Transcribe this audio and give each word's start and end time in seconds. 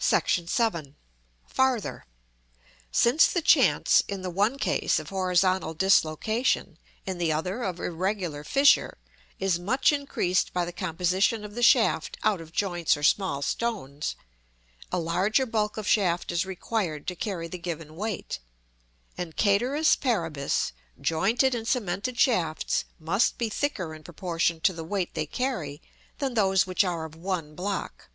§VII. 0.84 0.94
Farther. 1.46 2.04
Since 2.90 3.28
the 3.28 3.40
chance, 3.40 4.02
in 4.06 4.20
the 4.20 4.28
one 4.28 4.58
case, 4.58 4.98
of 4.98 5.08
horizontal 5.08 5.72
dislocation, 5.72 6.76
in 7.06 7.16
the 7.16 7.32
other, 7.32 7.62
of 7.62 7.80
irregular 7.80 8.44
fissure, 8.44 8.98
is 9.40 9.58
much 9.58 9.90
increased 9.90 10.52
by 10.52 10.66
the 10.66 10.74
composition 10.74 11.42
of 11.42 11.54
the 11.54 11.62
shaft 11.62 12.18
out 12.22 12.38
of 12.38 12.52
joints 12.52 12.98
or 12.98 13.02
small 13.02 13.40
stones, 13.40 14.14
a 14.92 14.98
larger 14.98 15.46
bulk 15.46 15.78
of 15.78 15.88
shaft 15.88 16.30
is 16.30 16.44
required 16.44 17.06
to 17.06 17.16
carry 17.16 17.48
the 17.48 17.56
given 17.56 17.96
weight; 17.96 18.40
and, 19.16 19.38
cæteris 19.38 19.98
paribus, 19.98 20.72
jointed 21.00 21.54
and 21.54 21.66
cemented 21.66 22.18
shafts 22.20 22.84
must 22.98 23.38
be 23.38 23.48
thicker 23.48 23.94
in 23.94 24.04
proportion 24.04 24.60
to 24.60 24.74
the 24.74 24.84
weight 24.84 25.14
they 25.14 25.24
carry 25.24 25.80
than 26.18 26.34
those 26.34 26.66
which 26.66 26.84
are 26.84 27.06
of 27.06 27.16
one 27.16 27.54
block. 27.54 28.10